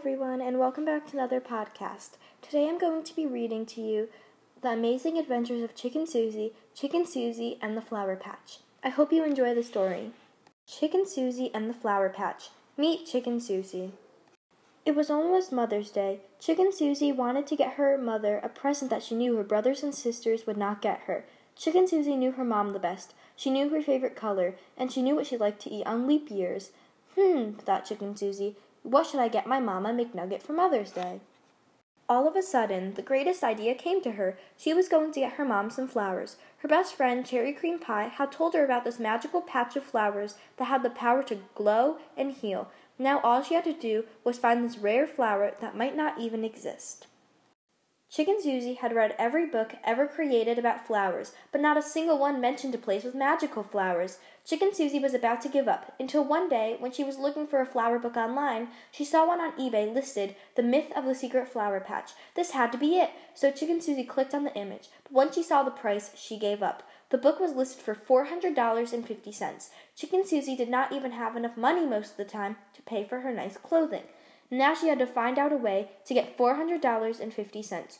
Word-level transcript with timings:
everyone, 0.00 0.40
and 0.40 0.58
welcome 0.58 0.86
back 0.86 1.06
to 1.06 1.12
another 1.12 1.42
podcast. 1.42 2.12
Today 2.40 2.66
I'm 2.66 2.78
going 2.78 3.02
to 3.04 3.14
be 3.14 3.26
reading 3.26 3.66
to 3.66 3.82
you 3.82 4.08
The 4.62 4.70
Amazing 4.70 5.18
Adventures 5.18 5.62
of 5.62 5.74
Chicken 5.74 6.06
Suzi, 6.06 6.52
Chicken 6.74 7.04
Suzi, 7.04 7.58
and 7.60 7.76
the 7.76 7.82
Flower 7.82 8.16
Patch. 8.16 8.60
I 8.82 8.88
hope 8.88 9.12
you 9.12 9.22
enjoy 9.22 9.54
the 9.54 9.62
story. 9.62 10.12
Chicken 10.66 11.04
Suzi 11.04 11.50
and 11.52 11.68
the 11.68 11.74
Flower 11.74 12.08
Patch. 12.08 12.48
Meet 12.78 13.04
Chicken 13.04 13.40
Suzi. 13.40 13.90
It 14.86 14.96
was 14.96 15.10
almost 15.10 15.52
Mother's 15.52 15.90
Day. 15.90 16.20
Chicken 16.40 16.70
Suzi 16.72 17.14
wanted 17.14 17.46
to 17.48 17.56
get 17.56 17.74
her 17.74 17.98
mother 17.98 18.40
a 18.42 18.48
present 18.48 18.90
that 18.90 19.02
she 19.02 19.14
knew 19.14 19.36
her 19.36 19.44
brothers 19.44 19.82
and 19.82 19.94
sisters 19.94 20.46
would 20.46 20.56
not 20.56 20.80
get 20.80 21.00
her. 21.00 21.26
Chicken 21.56 21.84
Suzi 21.84 22.16
knew 22.16 22.32
her 22.32 22.44
mom 22.44 22.70
the 22.70 22.78
best. 22.78 23.12
She 23.36 23.50
knew 23.50 23.68
her 23.68 23.82
favorite 23.82 24.16
color, 24.16 24.54
and 24.78 24.90
she 24.90 25.02
knew 25.02 25.14
what 25.14 25.26
she 25.26 25.36
liked 25.36 25.60
to 25.60 25.70
eat 25.70 25.86
on 25.86 26.06
leap 26.06 26.30
years. 26.30 26.70
Hmm, 27.18 27.50
thought 27.52 27.84
Chicken 27.84 28.14
Suzi. 28.14 28.54
What 28.82 29.06
should 29.06 29.20
I 29.20 29.28
get 29.28 29.46
my 29.46 29.60
Mama 29.60 29.90
McNugget 29.90 30.42
for 30.42 30.52
Mother's 30.52 30.90
Day? 30.90 31.20
All 32.08 32.26
of 32.26 32.34
a 32.34 32.42
sudden, 32.42 32.94
the 32.94 33.02
greatest 33.02 33.44
idea 33.44 33.74
came 33.74 34.02
to 34.02 34.12
her. 34.12 34.36
She 34.56 34.74
was 34.74 34.88
going 34.88 35.12
to 35.12 35.20
get 35.20 35.34
her 35.34 35.44
mom 35.44 35.70
some 35.70 35.86
flowers. 35.86 36.38
Her 36.58 36.68
best 36.68 36.94
friend, 36.94 37.24
Cherry 37.24 37.52
Cream 37.52 37.78
Pie, 37.78 38.08
had 38.08 38.32
told 38.32 38.54
her 38.54 38.64
about 38.64 38.84
this 38.84 38.98
magical 38.98 39.42
patch 39.42 39.76
of 39.76 39.84
flowers 39.84 40.34
that 40.56 40.64
had 40.64 40.82
the 40.82 40.90
power 40.90 41.22
to 41.22 41.38
glow 41.54 41.98
and 42.16 42.32
heal. 42.32 42.68
Now 42.98 43.20
all 43.20 43.42
she 43.42 43.54
had 43.54 43.64
to 43.64 43.72
do 43.72 44.06
was 44.24 44.38
find 44.38 44.64
this 44.64 44.76
rare 44.76 45.06
flower 45.06 45.54
that 45.60 45.76
might 45.76 45.96
not 45.96 46.18
even 46.18 46.44
exist. 46.44 47.06
Chicken 48.10 48.38
Suzi 48.44 48.76
had 48.76 48.92
read 48.92 49.14
every 49.20 49.46
book 49.46 49.76
ever 49.84 50.08
created 50.08 50.58
about 50.58 50.84
flowers, 50.84 51.30
but 51.52 51.60
not 51.60 51.76
a 51.76 51.82
single 51.82 52.18
one 52.18 52.40
mentioned 52.40 52.74
a 52.74 52.78
place 52.78 53.04
with 53.04 53.14
magical 53.14 53.62
flowers. 53.62 54.18
Chicken 54.44 54.72
Suzi 54.72 55.00
was 55.00 55.14
about 55.14 55.40
to 55.42 55.48
give 55.48 55.68
up, 55.68 55.94
until 56.00 56.24
one 56.24 56.48
day, 56.48 56.74
when 56.80 56.90
she 56.90 57.04
was 57.04 57.18
looking 57.18 57.46
for 57.46 57.60
a 57.60 57.66
flower 57.66 58.00
book 58.00 58.16
online, 58.16 58.66
she 58.90 59.04
saw 59.04 59.28
one 59.28 59.40
on 59.40 59.52
eBay 59.52 59.94
listed, 59.94 60.34
The 60.56 60.62
Myth 60.64 60.90
of 60.96 61.04
the 61.04 61.14
Secret 61.14 61.46
Flower 61.46 61.78
Patch. 61.78 62.10
This 62.34 62.50
had 62.50 62.72
to 62.72 62.78
be 62.78 62.96
it, 62.96 63.10
so 63.32 63.52
Chicken 63.52 63.78
Suzi 63.78 64.08
clicked 64.08 64.34
on 64.34 64.42
the 64.42 64.54
image, 64.56 64.88
but 65.04 65.12
once 65.12 65.36
she 65.36 65.44
saw 65.44 65.62
the 65.62 65.70
price, 65.70 66.10
she 66.16 66.36
gave 66.36 66.64
up. 66.64 66.82
The 67.10 67.18
book 67.18 67.38
was 67.38 67.54
listed 67.54 67.80
for 67.80 67.94
$400.50. 67.94 69.68
Chicken 69.94 70.24
Suzi 70.24 70.56
did 70.56 70.68
not 70.68 70.92
even 70.92 71.12
have 71.12 71.36
enough 71.36 71.56
money 71.56 71.86
most 71.86 72.12
of 72.12 72.16
the 72.16 72.24
time 72.24 72.56
to 72.74 72.82
pay 72.82 73.04
for 73.04 73.20
her 73.20 73.32
nice 73.32 73.56
clothing. 73.56 74.02
Now 74.50 74.74
she 74.74 74.88
had 74.88 74.98
to 74.98 75.06
find 75.06 75.38
out 75.38 75.52
a 75.52 75.56
way 75.56 75.90
to 76.06 76.14
get 76.14 76.36
$400.50. 76.36 77.98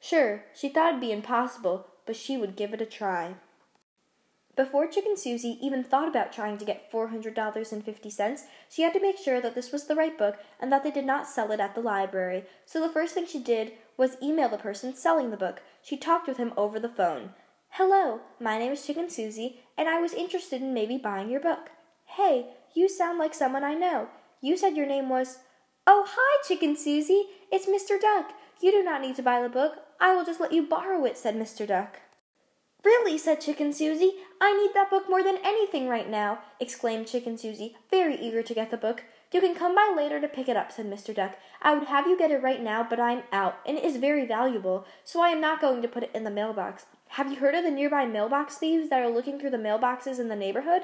Sure, 0.00 0.44
she 0.54 0.68
thought 0.68 0.90
it'd 0.90 1.00
be 1.00 1.10
impossible, 1.12 1.86
but 2.06 2.16
she 2.16 2.36
would 2.36 2.56
give 2.56 2.72
it 2.72 2.80
a 2.80 2.86
try. 2.86 3.34
Before 4.58 4.88
Chicken 4.88 5.14
Suzi 5.14 5.56
even 5.60 5.84
thought 5.84 6.08
about 6.08 6.32
trying 6.32 6.58
to 6.58 6.64
get 6.64 6.90
$400.50, 6.90 8.42
she 8.68 8.82
had 8.82 8.92
to 8.92 9.00
make 9.00 9.16
sure 9.16 9.40
that 9.40 9.54
this 9.54 9.70
was 9.70 9.86
the 9.86 9.94
right 9.94 10.18
book 10.18 10.36
and 10.60 10.72
that 10.72 10.82
they 10.82 10.90
did 10.90 11.04
not 11.04 11.28
sell 11.28 11.52
it 11.52 11.60
at 11.60 11.76
the 11.76 11.80
library. 11.80 12.44
So 12.64 12.80
the 12.80 12.92
first 12.92 13.14
thing 13.14 13.26
she 13.26 13.38
did 13.40 13.72
was 13.96 14.16
email 14.20 14.48
the 14.48 14.58
person 14.58 14.96
selling 14.96 15.30
the 15.30 15.36
book. 15.36 15.62
She 15.80 15.96
talked 15.96 16.26
with 16.26 16.38
him 16.38 16.52
over 16.56 16.80
the 16.80 16.88
phone. 16.88 17.34
Hello, 17.70 18.20
my 18.40 18.58
name 18.58 18.72
is 18.72 18.84
Chicken 18.84 19.06
Suzi, 19.06 19.58
and 19.76 19.88
I 19.88 20.00
was 20.00 20.12
interested 20.12 20.60
in 20.60 20.74
maybe 20.74 20.98
buying 20.98 21.30
your 21.30 21.40
book. 21.40 21.70
Hey, 22.04 22.46
you 22.74 22.88
sound 22.88 23.18
like 23.20 23.34
someone 23.34 23.62
I 23.62 23.74
know. 23.74 24.08
You 24.40 24.56
said 24.56 24.76
your 24.76 24.86
name 24.86 25.08
was. 25.08 25.38
Oh, 25.90 26.04
hi, 26.06 26.46
Chicken 26.46 26.76
Suzi. 26.76 27.22
It's 27.50 27.64
Mr. 27.64 27.98
Duck. 27.98 28.34
You 28.60 28.70
do 28.70 28.84
not 28.84 29.00
need 29.00 29.16
to 29.16 29.22
buy 29.22 29.40
the 29.40 29.48
book. 29.48 29.76
I 29.98 30.14
will 30.14 30.22
just 30.22 30.38
let 30.38 30.52
you 30.52 30.66
borrow 30.66 31.06
it, 31.06 31.16
said 31.16 31.34
Mr. 31.34 31.66
Duck. 31.66 32.00
Really, 32.84 33.16
said 33.16 33.40
Chicken 33.40 33.70
Suzi. 33.70 34.10
I 34.38 34.54
need 34.54 34.74
that 34.74 34.90
book 34.90 35.08
more 35.08 35.22
than 35.22 35.38
anything 35.42 35.88
right 35.88 36.06
now, 36.06 36.40
exclaimed 36.60 37.06
Chicken 37.06 37.36
Suzi, 37.36 37.72
very 37.90 38.16
eager 38.16 38.42
to 38.42 38.52
get 38.52 38.70
the 38.70 38.76
book. 38.76 39.04
You 39.32 39.40
can 39.40 39.54
come 39.54 39.74
by 39.74 39.94
later 39.96 40.20
to 40.20 40.28
pick 40.28 40.46
it 40.46 40.58
up, 40.58 40.70
said 40.70 40.84
Mr. 40.84 41.14
Duck. 41.14 41.38
I 41.62 41.72
would 41.72 41.88
have 41.88 42.06
you 42.06 42.18
get 42.18 42.30
it 42.30 42.42
right 42.42 42.62
now, 42.62 42.86
but 42.88 43.00
I 43.00 43.12
am 43.12 43.22
out, 43.32 43.56
and 43.64 43.78
it 43.78 43.84
is 43.84 43.96
very 43.96 44.26
valuable, 44.26 44.84
so 45.04 45.22
I 45.22 45.30
am 45.30 45.40
not 45.40 45.58
going 45.58 45.80
to 45.80 45.88
put 45.88 46.02
it 46.02 46.10
in 46.14 46.24
the 46.24 46.30
mailbox. 46.30 46.84
Have 47.12 47.32
you 47.32 47.38
heard 47.38 47.54
of 47.54 47.64
the 47.64 47.70
nearby 47.70 48.04
mailbox 48.04 48.58
thieves 48.58 48.90
that 48.90 49.00
are 49.00 49.08
looking 49.08 49.40
through 49.40 49.52
the 49.52 49.56
mailboxes 49.56 50.20
in 50.20 50.28
the 50.28 50.36
neighborhood? 50.36 50.82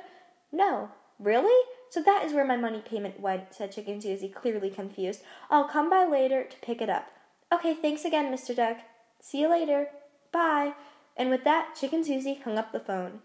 No. 0.50 0.88
Really? 1.18 1.68
So 1.94 2.02
that 2.02 2.24
is 2.24 2.32
where 2.32 2.44
my 2.44 2.56
money 2.56 2.82
payment 2.84 3.20
went, 3.20 3.54
said 3.54 3.70
Chicken 3.70 4.00
Suzi, 4.00 4.34
clearly 4.34 4.68
confused. 4.68 5.22
I'll 5.48 5.68
come 5.68 5.88
by 5.88 6.04
later 6.04 6.42
to 6.42 6.56
pick 6.56 6.82
it 6.82 6.90
up. 6.90 7.06
Okay, 7.52 7.72
thanks 7.72 8.04
again, 8.04 8.34
Mr. 8.34 8.52
Duck. 8.52 8.78
See 9.20 9.42
you 9.42 9.48
later. 9.48 9.86
Bye. 10.32 10.72
And 11.16 11.30
with 11.30 11.44
that, 11.44 11.76
Chicken 11.78 12.02
Suzi 12.02 12.42
hung 12.42 12.58
up 12.58 12.72
the 12.72 12.80
phone. 12.80 13.20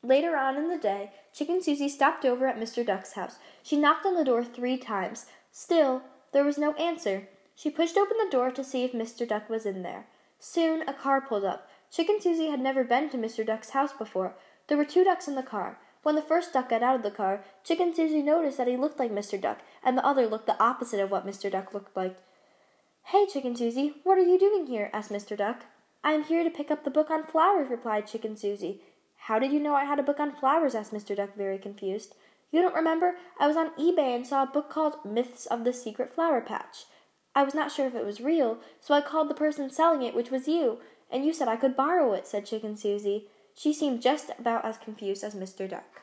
Later 0.00 0.36
on 0.36 0.58
in 0.58 0.68
the 0.68 0.78
day, 0.78 1.10
Chicken 1.32 1.58
Suzi 1.58 1.90
stopped 1.90 2.24
over 2.24 2.46
at 2.46 2.56
Mr. 2.56 2.86
Duck's 2.86 3.14
house. 3.14 3.40
She 3.64 3.76
knocked 3.76 4.06
on 4.06 4.14
the 4.14 4.24
door 4.24 4.44
three 4.44 4.78
times. 4.78 5.26
Still, 5.50 6.02
there 6.32 6.44
was 6.44 6.56
no 6.56 6.74
answer. 6.74 7.26
She 7.56 7.68
pushed 7.68 7.96
open 7.96 8.16
the 8.16 8.30
door 8.30 8.52
to 8.52 8.62
see 8.62 8.84
if 8.84 8.92
Mr. 8.92 9.26
Duck 9.26 9.50
was 9.50 9.66
in 9.66 9.82
there. 9.82 10.06
Soon, 10.38 10.88
a 10.88 10.94
car 10.94 11.20
pulled 11.20 11.44
up. 11.44 11.68
Chicken 11.90 12.20
Suzi 12.20 12.48
had 12.48 12.60
never 12.60 12.84
been 12.84 13.10
to 13.10 13.18
Mr. 13.18 13.44
Duck's 13.44 13.70
house 13.70 13.92
before. 13.92 14.36
There 14.68 14.78
were 14.78 14.84
two 14.84 15.02
ducks 15.02 15.26
in 15.26 15.34
the 15.34 15.42
car. 15.42 15.78
When 16.02 16.14
the 16.14 16.22
first 16.22 16.52
duck 16.52 16.70
got 16.70 16.82
out 16.82 16.96
of 16.96 17.02
the 17.02 17.10
car, 17.10 17.44
Chicken 17.62 17.92
Suzi 17.92 18.24
noticed 18.24 18.56
that 18.56 18.68
he 18.68 18.76
looked 18.76 18.98
like 18.98 19.10
Mr. 19.10 19.38
Duck, 19.40 19.58
and 19.84 19.98
the 19.98 20.06
other 20.06 20.26
looked 20.26 20.46
the 20.46 20.62
opposite 20.62 21.00
of 21.00 21.10
what 21.10 21.26
Mr. 21.26 21.50
Duck 21.50 21.74
looked 21.74 21.94
like. 21.96 22.16
Hey, 23.04 23.26
Chicken 23.26 23.54
Suzi, 23.54 23.94
what 24.02 24.18
are 24.18 24.24
you 24.24 24.38
doing 24.38 24.66
here? 24.66 24.90
asked 24.92 25.12
Mr. 25.12 25.36
Duck. 25.36 25.66
I 26.02 26.12
am 26.12 26.24
here 26.24 26.42
to 26.42 26.50
pick 26.50 26.70
up 26.70 26.84
the 26.84 26.90
book 26.90 27.10
on 27.10 27.24
flowers, 27.24 27.70
replied 27.70 28.06
Chicken 28.06 28.34
Suzi. 28.34 28.78
How 29.24 29.38
did 29.38 29.52
you 29.52 29.60
know 29.60 29.74
I 29.74 29.84
had 29.84 29.98
a 29.98 30.02
book 30.02 30.18
on 30.18 30.34
flowers? 30.34 30.74
asked 30.74 30.94
Mr. 30.94 31.14
Duck, 31.14 31.36
very 31.36 31.58
confused. 31.58 32.14
You 32.50 32.62
don't 32.62 32.74
remember? 32.74 33.16
I 33.38 33.46
was 33.46 33.56
on 33.56 33.74
eBay 33.76 34.16
and 34.16 34.26
saw 34.26 34.44
a 34.44 34.46
book 34.46 34.70
called 34.70 35.04
Myths 35.04 35.46
of 35.46 35.64
the 35.64 35.72
Secret 35.72 36.14
Flower 36.14 36.40
Patch. 36.40 36.84
I 37.34 37.42
was 37.42 37.54
not 37.54 37.70
sure 37.70 37.86
if 37.86 37.94
it 37.94 38.06
was 38.06 38.20
real, 38.20 38.58
so 38.80 38.94
I 38.94 39.02
called 39.02 39.28
the 39.28 39.34
person 39.34 39.70
selling 39.70 40.02
it, 40.02 40.14
which 40.14 40.30
was 40.30 40.48
you, 40.48 40.78
and 41.10 41.24
you 41.24 41.32
said 41.32 41.46
I 41.46 41.56
could 41.56 41.76
borrow 41.76 42.12
it, 42.12 42.26
said 42.26 42.46
Chicken 42.46 42.74
Suzi. 42.74 43.24
She 43.60 43.74
seemed 43.74 44.00
just 44.00 44.30
about 44.38 44.64
as 44.64 44.78
confused 44.78 45.22
as 45.22 45.34
Mr. 45.34 45.68
Duck. 45.68 46.00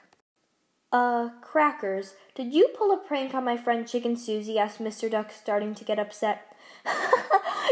Uh, 0.92 1.30
crackers. 1.42 2.14
Did 2.36 2.54
you 2.54 2.70
pull 2.78 2.92
a 2.92 2.98
prank 2.98 3.34
on 3.34 3.46
my 3.46 3.58
friend 3.58 3.88
Chicken 3.88 4.16
Suzi? 4.16 4.58
asked 4.58 4.78
Mr. 4.78 5.10
Duck, 5.10 5.32
starting 5.32 5.74
to 5.74 5.84
get 5.84 5.98
upset. 5.98 6.56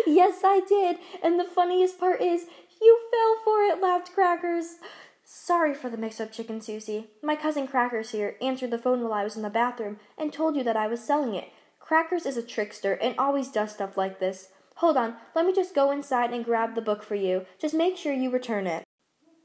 yes, 0.07 0.39
I 0.43 0.61
did. 0.67 0.97
And 1.21 1.39
the 1.39 1.43
funniest 1.43 1.99
part 1.99 2.19
is, 2.19 2.47
you 2.81 2.99
fell 3.11 3.35
for 3.43 3.61
it, 3.61 3.79
laughed 3.79 4.11
Crackers. 4.11 4.77
Sorry 5.23 5.75
for 5.75 5.91
the 5.91 5.97
mix 5.97 6.19
up, 6.19 6.31
Chicken 6.31 6.61
Suzi. 6.61 7.05
My 7.21 7.35
cousin 7.35 7.67
Crackers 7.67 8.09
here 8.09 8.37
answered 8.41 8.71
the 8.71 8.79
phone 8.79 9.01
while 9.01 9.13
I 9.13 9.23
was 9.23 9.35
in 9.35 9.43
the 9.43 9.51
bathroom 9.51 9.99
and 10.17 10.33
told 10.33 10.55
you 10.55 10.63
that 10.63 10.75
I 10.75 10.87
was 10.87 11.03
selling 11.03 11.35
it. 11.35 11.49
Crackers 11.79 12.25
is 12.25 12.37
a 12.37 12.41
trickster 12.41 12.93
and 12.95 13.13
always 13.19 13.49
does 13.49 13.73
stuff 13.73 13.97
like 13.97 14.19
this. 14.19 14.49
Hold 14.77 14.97
on, 14.97 15.17
let 15.35 15.45
me 15.45 15.53
just 15.53 15.75
go 15.75 15.91
inside 15.91 16.33
and 16.33 16.43
grab 16.43 16.73
the 16.73 16.81
book 16.81 17.03
for 17.03 17.13
you. 17.13 17.45
Just 17.59 17.75
make 17.75 17.97
sure 17.97 18.13
you 18.13 18.31
return 18.31 18.65
it. 18.65 18.84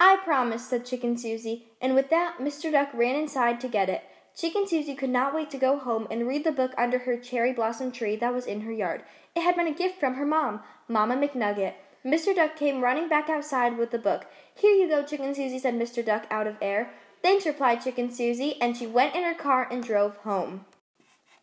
I 0.02 0.16
promise, 0.24 0.66
said 0.66 0.86
Chicken 0.86 1.16
Suzi, 1.16 1.64
and 1.78 1.94
with 1.94 2.08
that, 2.08 2.38
Mr. 2.38 2.72
Duck 2.72 2.88
ran 2.94 3.16
inside 3.16 3.60
to 3.60 3.68
get 3.68 3.90
it. 3.90 4.02
Chicken 4.34 4.64
Suzi 4.64 4.96
could 4.96 5.10
not 5.10 5.34
wait 5.34 5.50
to 5.50 5.58
go 5.58 5.78
home 5.78 6.06
and 6.10 6.26
read 6.26 6.42
the 6.42 6.52
book 6.52 6.72
under 6.78 7.00
her 7.00 7.18
cherry 7.18 7.52
blossom 7.52 7.92
tree 7.92 8.16
that 8.16 8.32
was 8.32 8.46
in 8.46 8.62
her 8.62 8.72
yard. 8.72 9.02
It 9.36 9.42
had 9.42 9.56
been 9.56 9.66
a 9.66 9.74
gift 9.74 10.00
from 10.00 10.14
her 10.14 10.24
mom, 10.24 10.60
Mamma 10.88 11.16
McNugget. 11.16 11.74
Mr. 12.02 12.34
Duck 12.34 12.56
came 12.56 12.80
running 12.82 13.10
back 13.10 13.28
outside 13.28 13.76
with 13.76 13.90
the 13.90 13.98
book. 13.98 14.24
Here 14.54 14.72
you 14.72 14.88
go, 14.88 15.02
Chicken 15.04 15.34
Suzi, 15.34 15.60
said 15.60 15.74
Mr. 15.74 16.02
Duck 16.02 16.26
out 16.30 16.46
of 16.46 16.56
air. 16.62 16.94
Thanks, 17.22 17.44
replied 17.44 17.82
Chicken 17.82 18.08
Suzi, 18.08 18.56
and 18.58 18.74
she 18.74 18.86
went 18.86 19.14
in 19.14 19.24
her 19.24 19.34
car 19.34 19.68
and 19.70 19.84
drove 19.84 20.16
home. 20.18 20.64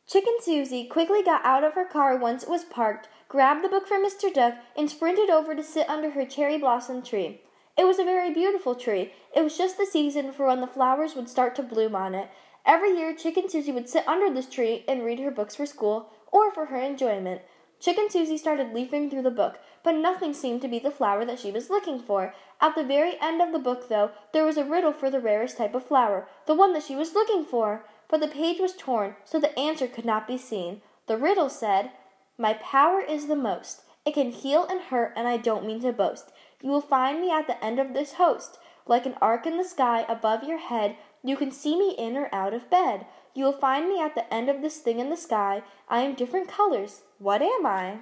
Chicken 0.07 0.37
Suzi 0.43 0.89
quickly 0.89 1.21
got 1.21 1.45
out 1.45 1.63
of 1.63 1.75
her 1.75 1.85
car 1.85 2.17
once 2.17 2.41
it 2.41 2.49
was 2.49 2.65
parked, 2.65 3.07
grabbed 3.29 3.63
the 3.63 3.69
book 3.69 3.87
from 3.87 4.03
Mr. 4.03 4.33
Duck, 4.33 4.55
and 4.75 4.89
sprinted 4.89 5.29
over 5.29 5.53
to 5.53 5.61
sit 5.61 5.87
under 5.87 6.11
her 6.11 6.25
cherry 6.25 6.57
blossom 6.57 7.03
tree. 7.03 7.41
It 7.77 7.85
was 7.85 7.99
a 7.99 8.03
very 8.03 8.33
beautiful 8.33 8.73
tree. 8.73 9.13
It 9.35 9.43
was 9.43 9.57
just 9.57 9.77
the 9.77 9.85
season 9.85 10.31
for 10.31 10.47
when 10.47 10.61
the 10.61 10.67
flowers 10.67 11.15
would 11.15 11.29
start 11.29 11.55
to 11.55 11.63
bloom 11.63 11.95
on 11.95 12.15
it. 12.15 12.29
Every 12.65 12.97
year, 12.97 13.13
Chicken 13.13 13.47
Suzi 13.47 13.73
would 13.73 13.87
sit 13.87 14.07
under 14.07 14.33
this 14.33 14.49
tree 14.49 14.83
and 14.87 15.05
read 15.05 15.19
her 15.19 15.31
books 15.31 15.55
for 15.55 15.65
school 15.65 16.09
or 16.31 16.51
for 16.51 16.65
her 16.65 16.81
enjoyment. 16.81 17.41
Chicken 17.79 18.07
Suzi 18.09 18.39
started 18.39 18.73
leafing 18.73 19.09
through 19.09 19.21
the 19.21 19.29
book, 19.29 19.59
but 19.83 19.91
nothing 19.91 20.33
seemed 20.33 20.63
to 20.63 20.67
be 20.67 20.79
the 20.79 20.89
flower 20.89 21.23
that 21.23 21.39
she 21.39 21.51
was 21.51 21.69
looking 21.69 22.01
for. 22.01 22.33
At 22.59 22.73
the 22.75 22.83
very 22.83 23.13
end 23.21 23.41
of 23.41 23.53
the 23.53 23.59
book, 23.59 23.87
though, 23.87 24.09
there 24.33 24.45
was 24.45 24.57
a 24.57 24.65
riddle 24.65 24.91
for 24.91 25.11
the 25.11 25.19
rarest 25.19 25.57
type 25.57 25.75
of 25.75 25.85
flower, 25.85 26.27
the 26.47 26.55
one 26.55 26.73
that 26.73 26.83
she 26.83 26.95
was 26.95 27.13
looking 27.13 27.45
for. 27.45 27.85
But 28.09 28.21
the 28.21 28.27
page 28.27 28.59
was 28.59 28.73
torn, 28.75 29.15
so 29.23 29.39
the 29.39 29.57
answer 29.59 29.87
could 29.87 30.05
not 30.05 30.27
be 30.27 30.37
seen. 30.37 30.81
The 31.05 31.17
riddle 31.17 31.49
said, 31.49 31.91
My 32.37 32.53
power 32.53 33.01
is 33.01 33.27
the 33.27 33.35
most. 33.35 33.83
It 34.05 34.13
can 34.13 34.31
heal 34.31 34.65
and 34.67 34.81
hurt, 34.81 35.13
and 35.15 35.27
I 35.27 35.37
don't 35.37 35.67
mean 35.67 35.81
to 35.81 35.93
boast. 35.93 36.31
You 36.61 36.69
will 36.69 36.81
find 36.81 37.21
me 37.21 37.31
at 37.31 37.47
the 37.47 37.63
end 37.63 37.79
of 37.79 37.93
this 37.93 38.13
host. 38.13 38.57
Like 38.85 39.05
an 39.05 39.15
arc 39.21 39.45
in 39.45 39.57
the 39.57 39.63
sky 39.63 40.05
above 40.07 40.43
your 40.43 40.59
head, 40.59 40.95
you 41.23 41.35
can 41.35 41.51
see 41.51 41.77
me 41.77 41.93
in 41.97 42.15
or 42.15 42.29
out 42.33 42.53
of 42.53 42.69
bed. 42.69 43.05
You 43.33 43.43
will 43.43 43.53
find 43.53 43.87
me 43.87 44.01
at 44.01 44.15
the 44.15 44.31
end 44.33 44.49
of 44.49 44.61
this 44.61 44.77
thing 44.77 44.99
in 44.99 45.09
the 45.09 45.17
sky. 45.17 45.61
I 45.89 45.99
am 45.99 46.15
different 46.15 46.47
colors. 46.47 47.01
What 47.19 47.41
am 47.41 47.65
I? 47.65 47.99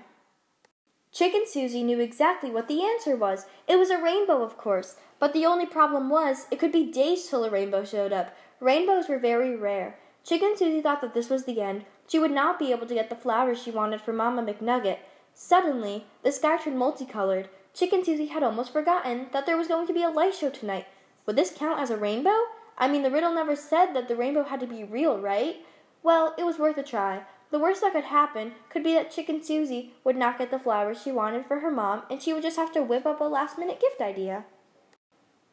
Chicken 1.12 1.46
Suzi 1.46 1.84
knew 1.84 2.00
exactly 2.00 2.50
what 2.50 2.68
the 2.68 2.84
answer 2.84 3.16
was. 3.16 3.46
It 3.68 3.78
was 3.78 3.90
a 3.90 4.02
rainbow, 4.02 4.44
of 4.44 4.58
course. 4.58 4.98
But 5.18 5.34
the 5.34 5.46
only 5.46 5.66
problem 5.66 6.10
was, 6.10 6.46
it 6.52 6.60
could 6.60 6.72
be 6.72 6.92
days 6.92 7.28
till 7.28 7.44
a 7.46 7.50
rainbow 7.50 7.84
showed 7.84 8.14
up. 8.14 8.36
Rainbows 8.60 9.08
were 9.08 9.18
very 9.18 9.56
rare. 9.56 9.98
Chicken 10.24 10.56
Suzi 10.56 10.82
thought 10.82 11.02
that 11.02 11.14
this 11.14 11.30
was 11.30 11.46
the 11.46 11.62
end, 11.62 11.86
She 12.08 12.20
would 12.20 12.32
not 12.32 12.60
be 12.60 12.72
able 12.72 12.86
to 12.88 12.94
get 12.94 13.10
the 13.10 13.16
flowers 13.16 13.62
she 13.62 13.72
wanted 13.72 14.02
for 14.02 14.14
Mama 14.14 14.44
McNugget. 14.44 15.00
Suddenly, 15.34 16.06
the 16.24 16.32
sky 16.32 16.58
turned 16.58 16.78
multicolored. 16.78 17.50
Chicken 17.76 18.04
Suzi 18.04 18.30
had 18.30 18.42
almost 18.42 18.72
forgotten 18.72 19.28
that 19.34 19.46
there 19.46 19.58
was 19.58 19.68
going 19.68 19.86
to 19.88 19.94
be 19.94 20.02
a 20.02 20.10
light 20.10 20.34
show 20.34 20.50
tonight. 20.50 20.88
Would 21.26 21.36
this 21.36 21.54
count 21.54 21.80
as 21.80 21.90
a 21.90 21.98
rainbow? 21.98 22.38
I 22.78 22.88
mean, 22.88 23.04
the 23.04 23.12
riddle 23.12 23.34
never 23.34 23.56
said 23.56 23.94
that 23.94 24.08
the 24.08 24.16
rainbow 24.16 24.44
had 24.44 24.62
to 24.62 24.68
be 24.68 24.86
real, 24.86 25.20
right? 25.20 25.58
Well, 26.02 26.34
it 26.38 26.46
was 26.46 26.58
worth 26.58 26.78
a 26.78 26.84
try. 26.84 27.24
The 27.52 27.60
worst 27.60 27.82
that 27.82 27.92
could 27.92 28.06
happen 28.06 28.54
could 28.70 28.84
be 28.84 28.94
that 28.94 29.12
Chicken 29.12 29.42
Suzi 29.42 29.90
would 30.06 30.16
not 30.16 30.38
get 30.38 30.52
the 30.52 30.60
flowers 30.60 31.02
she 31.02 31.12
wanted 31.12 31.46
for 31.46 31.60
her 31.60 31.70
mom, 31.70 32.04
and 32.10 32.22
she 32.22 32.32
would 32.32 32.44
just 32.44 32.58
have 32.58 32.72
to 32.74 32.84
whip 32.84 33.06
up 33.06 33.20
a 33.20 33.26
last 33.26 33.58
minute 33.58 33.82
gift 33.82 34.02
idea. 34.02 34.46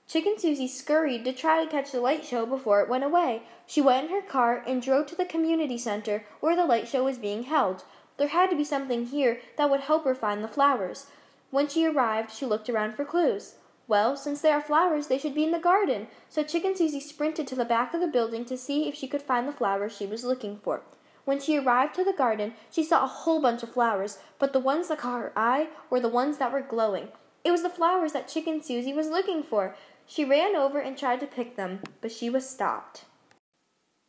Chicken 0.06 0.36
Suzi 0.36 0.68
scurried 0.68 1.24
to 1.24 1.32
try 1.32 1.64
to 1.64 1.70
catch 1.70 1.90
the 1.90 2.00
light 2.00 2.24
show 2.24 2.46
before 2.46 2.80
it 2.82 2.88
went 2.88 3.02
away. 3.02 3.42
She 3.66 3.80
went 3.80 4.06
in 4.06 4.12
her 4.12 4.22
car 4.22 4.62
and 4.66 4.80
drove 4.80 5.06
to 5.06 5.16
the 5.16 5.24
community 5.24 5.78
center 5.78 6.24
where 6.40 6.54
the 6.54 6.66
light 6.66 6.86
show 6.86 7.04
was 7.04 7.18
being 7.18 7.44
held. 7.44 7.82
There 8.16 8.28
had 8.28 8.50
to 8.50 8.56
be 8.56 8.64
something 8.64 9.06
here 9.06 9.40
that 9.56 9.70
would 9.70 9.80
help 9.80 10.04
her 10.04 10.14
find 10.14 10.44
the 10.44 10.48
flowers. 10.48 11.06
When 11.52 11.68
she 11.68 11.84
arrived, 11.86 12.32
she 12.32 12.46
looked 12.46 12.70
around 12.70 12.94
for 12.94 13.04
clues. 13.04 13.56
Well, 13.86 14.16
since 14.16 14.40
there 14.40 14.54
are 14.54 14.62
flowers, 14.62 15.08
they 15.08 15.18
should 15.18 15.34
be 15.34 15.44
in 15.44 15.50
the 15.50 15.58
garden. 15.58 16.06
So 16.30 16.42
Chicken 16.42 16.72
Suzi 16.72 17.02
sprinted 17.02 17.46
to 17.48 17.54
the 17.54 17.66
back 17.66 17.92
of 17.92 18.00
the 18.00 18.06
building 18.06 18.46
to 18.46 18.56
see 18.56 18.88
if 18.88 18.94
she 18.94 19.06
could 19.06 19.20
find 19.20 19.46
the 19.46 19.52
flowers 19.52 19.94
she 19.94 20.06
was 20.06 20.24
looking 20.24 20.56
for. 20.56 20.80
When 21.26 21.38
she 21.38 21.58
arrived 21.58 21.94
to 21.96 22.04
the 22.04 22.14
garden, 22.14 22.54
she 22.70 22.82
saw 22.82 23.04
a 23.04 23.06
whole 23.06 23.42
bunch 23.42 23.62
of 23.62 23.74
flowers, 23.74 24.18
but 24.38 24.54
the 24.54 24.60
ones 24.60 24.88
that 24.88 25.00
caught 25.00 25.20
her 25.20 25.32
eye 25.36 25.68
were 25.90 26.00
the 26.00 26.08
ones 26.08 26.38
that 26.38 26.54
were 26.54 26.62
glowing. 26.62 27.08
It 27.44 27.50
was 27.50 27.62
the 27.62 27.68
flowers 27.68 28.14
that 28.14 28.28
Chicken 28.28 28.62
Suzi 28.62 28.96
was 28.96 29.08
looking 29.08 29.42
for. 29.42 29.76
She 30.06 30.24
ran 30.24 30.56
over 30.56 30.78
and 30.80 30.96
tried 30.96 31.20
to 31.20 31.26
pick 31.26 31.56
them, 31.56 31.80
but 32.00 32.12
she 32.12 32.30
was 32.30 32.48
stopped. 32.48 33.04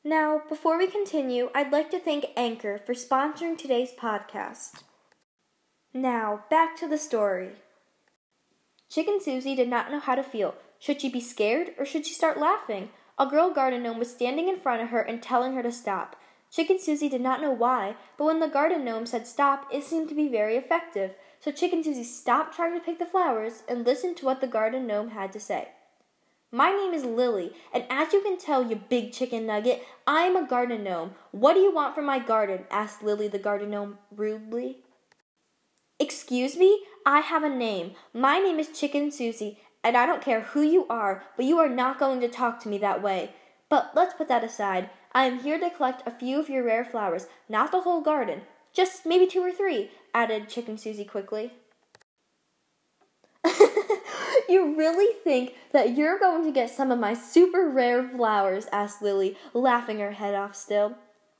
Now, 0.06 0.44
before 0.48 0.78
we 0.78 0.88
continue, 0.88 1.50
I'd 1.54 1.74
like 1.74 1.92
to 1.92 2.00
thank 2.00 2.28
Anchor 2.38 2.78
for 2.78 2.94
sponsoring 2.94 3.58
today's 3.58 3.92
podcast. 3.92 4.84
Now, 5.96 6.46
back 6.50 6.76
to 6.78 6.88
the 6.88 6.98
story. 6.98 7.52
Chicken 8.90 9.20
Suzi 9.20 9.56
did 9.56 9.70
not 9.70 9.92
know 9.92 10.00
how 10.00 10.16
to 10.16 10.24
feel. 10.24 10.56
Should 10.80 11.02
she 11.02 11.10
be 11.10 11.22
scared 11.22 11.70
or 11.78 11.86
should 11.86 12.08
she 12.08 12.16
start 12.16 12.40
laughing? 12.40 12.90
A 13.20 13.28
girl 13.28 13.54
garden 13.54 13.84
gnome 13.84 14.00
was 14.00 14.10
standing 14.10 14.50
in 14.50 14.58
front 14.58 14.82
of 14.82 14.90
her 14.90 15.02
and 15.02 15.22
telling 15.22 15.54
her 15.54 15.62
to 15.62 15.72
stop. 15.72 16.16
Chicken 16.52 16.78
Suzi 16.78 17.12
did 17.12 17.22
not 17.22 17.42
know 17.42 17.52
why, 17.52 17.96
but 18.18 18.26
when 18.26 18.40
the 18.40 18.48
garden 18.48 18.84
gnome 18.84 19.06
said 19.06 19.28
stop, 19.28 19.68
it 19.72 19.84
seemed 19.84 20.10
to 20.10 20.16
be 20.16 20.28
very 20.28 20.56
effective. 20.56 21.14
So 21.40 21.52
Chicken 21.52 21.84
Suzi 21.84 22.04
stopped 22.04 22.56
trying 22.56 22.74
to 22.74 22.84
pick 22.84 22.98
the 22.98 23.06
flowers 23.06 23.62
and 23.70 23.86
listened 23.86 24.18
to 24.18 24.26
what 24.26 24.42
the 24.42 24.48
garden 24.48 24.88
gnome 24.88 25.10
had 25.10 25.32
to 25.34 25.40
say. 25.40 25.70
My 26.52 26.72
name 26.72 26.94
is 26.94 27.06
Lily, 27.06 27.54
and 27.72 27.84
as 27.90 28.14
you 28.14 28.22
can 28.22 28.40
tell, 28.40 28.68
you 28.68 28.76
big 28.76 29.12
chicken 29.12 29.46
nugget, 29.46 29.84
I 30.08 30.24
am 30.24 30.36
a 30.36 30.48
garden 30.48 30.84
gnome. 30.84 31.14
What 31.30 31.54
do 31.54 31.60
you 31.60 31.74
want 31.74 31.94
from 31.94 32.06
my 32.06 32.18
garden? 32.18 32.66
asked 32.72 33.04
Lily 33.04 33.28
the 33.28 33.38
garden 33.38 33.70
gnome 33.70 34.00
rudely. 34.16 34.78
Excuse 36.04 36.58
me? 36.58 36.82
I 37.06 37.22
have 37.22 37.44
a 37.44 37.50
name. 37.50 37.94
My 38.14 38.38
name 38.38 38.60
is 38.60 38.78
Chicken 38.78 39.10
Suzi, 39.10 39.56
and 39.86 39.96
I 39.96 40.06
don't 40.06 40.22
care 40.22 40.42
who 40.42 40.62
you 40.62 40.86
are, 40.90 41.24
but 41.38 41.46
you 41.46 41.58
are 41.60 41.70
not 41.70 41.98
going 41.98 42.20
to 42.20 42.28
talk 42.28 42.60
to 42.60 42.68
me 42.68 42.78
that 42.80 43.02
way. 43.02 43.32
But 43.70 43.92
let's 43.96 44.14
put 44.14 44.28
that 44.28 44.44
aside. 44.44 44.90
I 45.14 45.28
am 45.28 45.40
here 45.40 45.58
to 45.58 45.70
collect 45.70 46.06
a 46.06 46.12
few 46.12 46.42
of 46.42 46.50
your 46.50 46.66
rare 46.66 46.84
flowers, 46.84 47.28
not 47.48 47.72
the 47.72 47.80
whole 47.80 48.02
garden. 48.02 48.42
Just 48.74 49.06
maybe 49.06 49.26
two 49.26 49.40
or 49.40 49.54
three, 49.54 49.92
added 50.14 50.50
Chicken 50.50 50.76
Suzi 50.76 51.08
quickly. 51.08 51.54
you 54.50 54.76
really 54.78 55.16
think 55.24 55.54
that 55.72 55.96
you're 55.96 56.20
going 56.20 56.44
to 56.44 56.52
get 56.52 56.70
some 56.70 56.92
of 56.92 57.00
my 57.00 57.14
super 57.14 57.70
rare 57.70 58.06
flowers? 58.06 58.68
asked 58.74 59.02
Lily, 59.02 59.38
laughing 59.54 60.00
her 60.00 60.12
head 60.12 60.36
off 60.36 60.54
still. 60.54 60.98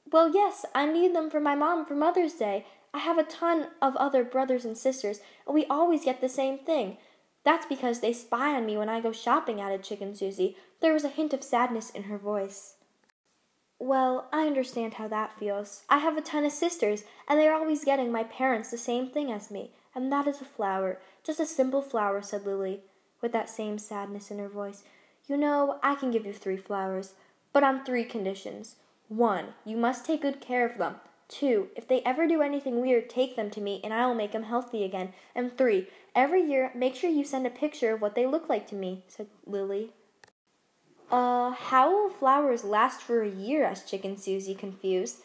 Well, 0.10 0.34
yes, 0.34 0.66
I 0.74 0.86
need 0.86 1.14
them 1.14 1.30
for 1.30 1.42
my 1.42 1.54
mom 1.54 1.86
for 1.86 1.96
Mother's 1.96 2.36
Day. 2.36 2.66
I 2.94 3.00
have 3.00 3.18
a 3.18 3.24
ton 3.24 3.68
of 3.82 3.96
other 3.96 4.24
brothers 4.24 4.66
and 4.66 4.78
sisters, 4.78 5.20
and 5.48 5.56
we 5.56 5.66
always 5.66 6.06
get 6.06 6.22
the 6.22 6.30
same 6.30 6.60
thing. 6.60 6.98
That's 7.44 7.66
because 7.66 8.00
they 8.00 8.14
spy 8.14 8.56
on 8.56 8.66
me 8.66 8.78
when 8.78 8.90
I 8.90 9.02
go 9.02 9.12
shopping, 9.12 9.60
added 9.60 9.84
Chicken 9.84 10.14
Suzi. 10.14 10.56
There 10.80 10.94
was 10.94 11.04
a 11.04 11.10
hint 11.10 11.34
of 11.34 11.44
sadness 11.44 11.90
in 11.90 12.04
her 12.04 12.18
voice. 12.18 12.76
Well, 13.80 14.30
I 14.32 14.48
understand 14.48 14.94
how 14.94 15.10
that 15.10 15.38
feels. 15.38 15.84
I 15.90 15.98
have 15.98 16.18
a 16.18 16.22
ton 16.22 16.46
of 16.46 16.52
sisters, 16.52 17.04
and 17.28 17.38
they 17.38 17.48
are 17.48 17.56
always 17.56 17.84
getting 17.84 18.12
my 18.12 18.24
parents 18.24 18.72
the 18.72 18.78
same 18.78 19.10
thing 19.10 19.32
as 19.32 19.52
me, 19.52 19.72
and 19.94 20.12
that 20.12 20.28
is 20.28 20.40
a 20.40 20.46
flower. 20.46 21.00
Just 21.24 21.40
a 21.40 21.46
simple 21.46 21.82
flower, 21.82 22.22
said 22.22 22.46
Lily, 22.46 22.82
with 23.22 23.34
that 23.34 23.50
same 23.50 23.78
sadness 23.78 24.32
in 24.32 24.40
her 24.40 24.48
voice. 24.48 24.84
You 25.28 25.36
know, 25.36 25.80
I 25.84 25.96
can 25.96 26.12
give 26.12 26.26
you 26.26 26.34
three 26.34 26.58
flowers, 26.58 27.14
but 27.52 27.64
on 27.64 27.84
three 27.84 28.06
conditions. 28.06 28.76
One, 29.10 29.48
you 29.66 29.76
must 29.76 30.06
take 30.06 30.22
good 30.22 30.40
care 30.40 30.66
of 30.66 30.78
them. 30.78 30.96
Two, 31.34 31.70
if 31.76 31.88
they 31.88 32.04
ever 32.04 32.28
do 32.28 32.44
anything 32.44 32.80
weird, 32.80 33.10
take 33.10 33.36
them 33.36 33.50
to 33.50 33.62
me 33.62 33.82
and 33.84 33.92
I 33.92 34.06
will 34.06 34.14
make 34.14 34.34
them 34.34 34.44
healthy 34.44 34.84
again. 34.84 35.14
And 35.34 35.58
three, 35.58 35.88
every 36.14 36.44
year 36.44 36.72
make 36.76 36.94
sure 36.94 37.10
you 37.10 37.26
send 37.26 37.48
a 37.48 37.50
picture 37.50 37.92
of 37.92 38.02
what 38.02 38.14
they 38.14 38.28
look 38.28 38.48
like 38.48 38.68
to 38.68 38.76
me, 38.76 39.04
said 39.08 39.26
Lily. 39.48 39.94
Uh, 41.10 41.50
how 41.50 41.90
will 41.92 42.12
flowers 42.12 42.64
last 42.64 43.02
for 43.02 43.24
a 43.24 43.30
year? 43.30 43.64
asked 43.64 43.90
Chicken 43.90 44.16
Suzi, 44.16 44.56
confused. 44.56 45.22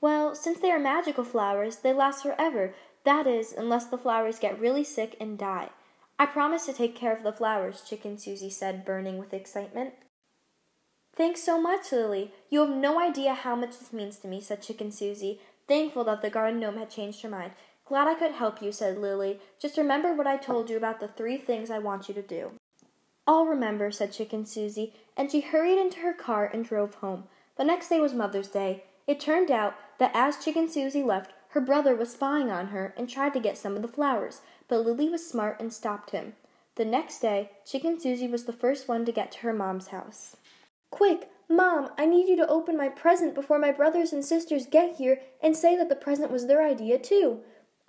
Well, 0.00 0.34
since 0.34 0.58
they 0.58 0.72
are 0.72 0.80
magical 0.80 1.22
flowers, 1.22 1.76
they 1.76 1.92
last 1.92 2.24
forever. 2.24 2.74
That 3.04 3.28
is, 3.28 3.52
unless 3.52 3.86
the 3.86 3.98
flowers 3.98 4.40
get 4.40 4.58
really 4.58 4.82
sick 4.82 5.16
and 5.20 5.38
die. 5.38 5.70
I 6.18 6.26
promise 6.26 6.66
to 6.66 6.72
take 6.72 6.96
care 6.96 7.14
of 7.14 7.22
the 7.22 7.32
flowers, 7.32 7.80
Chicken 7.80 8.16
Suzi 8.16 8.50
said, 8.50 8.84
burning 8.84 9.18
with 9.18 9.32
excitement. 9.32 9.94
Thanks 11.16 11.42
so 11.42 11.60
much, 11.60 11.92
Lily. 11.92 12.32
You 12.50 12.60
have 12.60 12.76
no 12.76 13.00
idea 13.00 13.34
how 13.34 13.54
much 13.54 13.78
this 13.78 13.92
means 13.92 14.16
to 14.18 14.28
me, 14.28 14.40
said 14.40 14.62
Chicken 14.62 14.90
Suzi, 14.90 15.38
thankful 15.68 16.02
that 16.04 16.22
the 16.22 16.30
garden 16.30 16.58
gnome 16.58 16.76
had 16.76 16.90
changed 16.90 17.22
her 17.22 17.28
mind. 17.28 17.52
Glad 17.84 18.08
I 18.08 18.14
could 18.14 18.32
help 18.32 18.60
you, 18.60 18.72
said 18.72 18.98
Lily. 18.98 19.38
Just 19.60 19.78
remember 19.78 20.12
what 20.12 20.26
I 20.26 20.36
told 20.36 20.68
you 20.68 20.76
about 20.76 20.98
the 20.98 21.08
three 21.08 21.36
things 21.36 21.70
I 21.70 21.78
want 21.78 22.08
you 22.08 22.14
to 22.14 22.22
do. 22.22 22.52
I'll 23.26 23.46
remember, 23.46 23.90
said 23.90 24.12
Chicken 24.12 24.44
Suzi, 24.44 24.92
and 25.16 25.30
she 25.30 25.40
hurried 25.40 25.78
into 25.78 26.00
her 26.00 26.12
car 26.12 26.50
and 26.52 26.64
drove 26.64 26.96
home. 26.96 27.24
The 27.56 27.64
next 27.64 27.88
day 27.88 28.00
was 28.00 28.12
Mother's 28.12 28.48
Day. 28.48 28.84
It 29.06 29.20
turned 29.20 29.50
out 29.50 29.76
that 29.98 30.10
as 30.14 30.42
Chicken 30.42 30.66
Suzi 30.68 31.04
left, 31.04 31.32
her 31.50 31.60
brother 31.60 31.94
was 31.94 32.10
spying 32.10 32.50
on 32.50 32.68
her 32.68 32.92
and 32.96 33.08
tried 33.08 33.34
to 33.34 33.40
get 33.40 33.56
some 33.56 33.76
of 33.76 33.82
the 33.82 33.88
flowers, 33.88 34.40
but 34.66 34.84
Lily 34.84 35.08
was 35.08 35.26
smart 35.26 35.60
and 35.60 35.72
stopped 35.72 36.10
him. 36.10 36.32
The 36.74 36.84
next 36.84 37.20
day, 37.20 37.50
Chicken 37.64 37.98
Suzi 37.98 38.28
was 38.28 38.44
the 38.44 38.52
first 38.52 38.88
one 38.88 39.04
to 39.04 39.12
get 39.12 39.30
to 39.32 39.38
her 39.40 39.52
mom's 39.52 39.88
house. 39.88 40.36
Quick, 40.94 41.28
Mom, 41.48 41.90
I 41.98 42.06
need 42.06 42.28
you 42.28 42.36
to 42.36 42.46
open 42.46 42.76
my 42.76 42.88
present 42.88 43.34
before 43.34 43.58
my 43.58 43.72
brothers 43.72 44.12
and 44.12 44.24
sisters 44.24 44.68
get 44.70 44.94
here 44.94 45.20
and 45.42 45.56
say 45.56 45.76
that 45.76 45.88
the 45.88 45.96
present 45.96 46.30
was 46.30 46.46
their 46.46 46.64
idea, 46.64 47.00
too. 47.00 47.40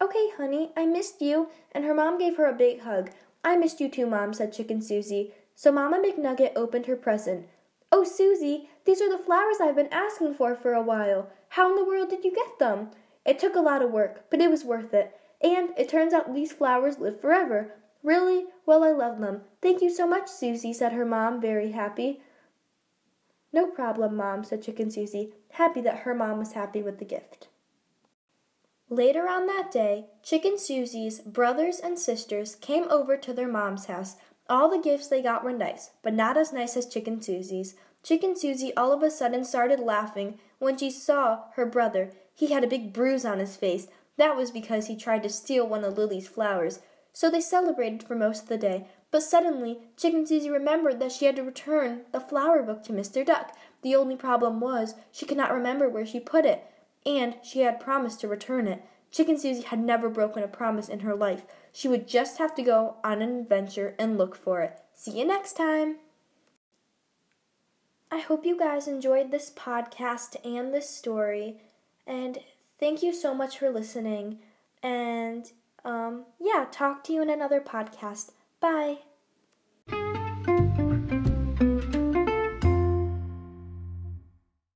Okay, 0.02 0.32
honey, 0.36 0.72
I 0.76 0.88
missed 0.88 1.22
you. 1.22 1.50
And 1.72 1.86
her 1.86 1.94
mom 1.94 2.18
gave 2.18 2.38
her 2.38 2.48
a 2.48 2.58
big 2.58 2.82
hug. 2.82 3.12
I 3.44 3.58
missed 3.58 3.80
you 3.80 3.90
too, 3.90 4.08
Mom, 4.08 4.34
said 4.34 4.54
Chicken 4.54 4.80
Suzi. 4.80 5.34
So 5.54 5.72
Mama 5.72 6.02
McNugget 6.02 6.54
opened 6.56 6.88
her 6.88 6.96
present. 6.96 7.46
Oh, 7.92 8.04
Suzi, 8.04 8.70
these 8.86 9.02
are 9.04 9.16
the 9.16 9.24
flowers 9.24 9.58
I've 9.62 9.76
been 9.76 9.94
asking 9.94 10.34
for 10.34 10.56
for 10.56 10.74
a 10.74 10.82
while. 10.82 11.30
How 11.50 11.70
in 11.70 11.76
the 11.76 11.86
world 11.86 12.10
did 12.10 12.26
you 12.26 12.34
get 12.34 12.58
them? 12.58 12.90
It 13.24 13.38
took 13.38 13.54
a 13.56 13.60
lot 13.60 13.84
of 13.84 13.92
work, 13.92 14.32
but 14.32 14.42
it 14.42 14.50
was 14.50 14.66
worth 14.66 14.96
it. 14.96 15.16
And 15.44 15.70
it 15.78 15.90
turns 15.90 16.12
out 16.12 16.34
these 16.34 16.52
flowers 16.52 16.98
live 16.98 17.22
forever. 17.22 17.76
Really? 18.02 18.46
Well, 18.66 18.84
I 18.84 18.94
love 18.94 19.20
them. 19.20 19.42
Thank 19.62 19.84
you 19.84 19.94
so 19.94 20.08
much, 20.08 20.26
Suzi, 20.26 20.74
said 20.74 20.94
her 20.94 21.06
mom, 21.06 21.40
very 21.40 21.72
happy. 21.72 22.20
No 23.56 23.68
problem, 23.68 24.18
Mom, 24.18 24.44
said 24.44 24.62
Chicken 24.62 24.90
Suzi, 24.90 25.32
happy 25.52 25.80
that 25.80 26.00
her 26.00 26.14
mom 26.14 26.40
was 26.40 26.52
happy 26.52 26.84
with 26.84 27.00
the 27.00 27.06
gift. 27.06 27.48
Later 28.90 29.30
on 29.30 29.48
that 29.48 29.72
day, 29.72 30.08
Chicken 30.22 30.56
Suzi's 30.58 31.22
brothers 31.22 31.80
and 31.80 31.98
sisters 31.98 32.56
came 32.56 32.84
over 32.90 33.16
to 33.16 33.32
their 33.32 33.48
mom's 33.48 33.86
house. 33.86 34.18
All 34.50 34.70
the 34.70 34.78
gifts 34.78 35.08
they 35.08 35.22
got 35.22 35.42
were 35.42 35.54
nice, 35.54 35.92
but 36.04 36.14
not 36.14 36.36
as 36.36 36.52
nice 36.52 36.76
as 36.76 36.86
Chicken 36.86 37.22
Suzi's. 37.22 37.76
Chicken 38.04 38.34
Suzi 38.34 38.74
all 38.76 38.92
of 38.92 39.02
a 39.02 39.10
sudden 39.10 39.46
started 39.46 39.80
laughing 39.80 40.38
when 40.60 40.78
she 40.78 40.92
saw 40.92 41.44
her 41.56 41.66
brother. 41.66 42.12
He 42.34 42.52
had 42.52 42.66
a 42.66 42.68
big 42.68 42.92
bruise 42.92 43.24
on 43.24 43.40
his 43.40 43.56
face. 43.56 43.88
That 44.18 44.36
was 44.36 44.52
because 44.52 44.88
he 44.88 44.98
tried 44.98 45.24
to 45.24 45.30
steal 45.30 45.66
one 45.66 45.86
of 45.86 45.98
Lily's 45.98 46.28
flowers. 46.28 46.82
So 47.16 47.32
they 47.32 47.40
celebrated 47.40 48.04
for 48.04 48.14
most 48.14 48.44
of 48.44 48.50
the 48.50 48.58
day, 48.58 48.88
but 49.10 49.24
suddenly, 49.24 49.80
Chicken 49.96 50.26
Suzi 50.26 50.52
remembered 50.52 51.00
that 51.00 51.14
she 51.14 51.24
had 51.24 51.38
to 51.38 51.44
return 51.44 52.02
the 52.12 52.20
flower 52.20 52.62
book 52.62 52.84
to 52.84 52.92
Mr. 52.92 53.26
Duck. 53.26 53.56
The 53.84 53.96
only 53.96 54.18
problem 54.18 54.60
was 54.60 54.96
she 55.14 55.26
could 55.26 55.38
not 55.38 55.54
remember 55.54 55.88
where 55.88 56.06
she 56.06 56.20
put 56.20 56.46
it, 56.46 56.70
and 57.06 57.38
she 57.42 57.62
had 57.62 57.80
promised 57.80 58.20
to 58.20 58.28
return 58.28 58.68
it. 58.68 58.84
Chicken 59.12 59.38
Suzi 59.38 59.64
had 59.64 59.80
never 59.80 60.10
broken 60.10 60.44
a 60.44 60.48
promise 60.50 60.90
in 60.90 61.00
her 61.00 61.16
life. 61.16 61.46
She 61.72 61.88
would 61.88 62.06
just 62.06 62.38
have 62.38 62.54
to 62.56 62.62
go 62.62 62.98
on 63.02 63.22
an 63.22 63.40
adventure 63.40 63.96
and 63.98 64.18
look 64.18 64.36
for 64.36 64.60
it. 64.60 64.78
See 64.94 65.18
you 65.18 65.24
next 65.24 65.54
time. 65.54 66.00
I 68.12 68.20
hope 68.20 68.46
you 68.46 68.60
guys 68.60 68.90
enjoyed 68.90 69.32
this 69.32 69.50
podcast 69.56 70.36
and 70.44 70.74
this 70.74 70.90
story. 70.90 71.62
And 72.06 72.40
thank 72.78 73.02
you 73.02 73.14
so 73.14 73.34
much 73.34 73.58
for 73.58 73.70
listening. 73.70 74.40
And 74.84 75.50
um, 75.86 76.26
yeah, 76.40 76.66
talk 76.70 77.04
to 77.06 77.14
you 77.14 77.22
in 77.22 77.30
another 77.30 77.62
podcast. 77.62 78.32
Bye. 78.60 79.00